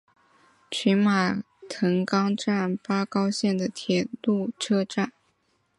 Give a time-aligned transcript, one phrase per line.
[0.71, 5.13] 群马藤冈站八高线的铁路车站。